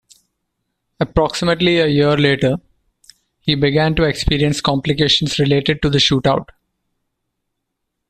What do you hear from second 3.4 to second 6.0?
began to experience complications related to the